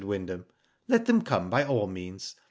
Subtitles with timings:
[0.03, 0.47] Wyndham."
[0.87, 2.35] Let them come by all means.